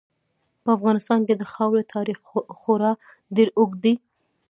په 0.63 0.69
افغانستان 0.77 1.19
کې 1.27 1.35
د 1.37 1.43
خاورې 1.53 1.83
تاریخ 1.95 2.17
خورا 2.59 2.91
ډېر 3.35 3.49
اوږد 3.59 3.79
دی. 3.85 3.93